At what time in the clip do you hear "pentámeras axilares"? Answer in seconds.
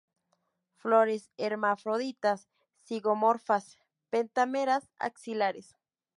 4.09-5.75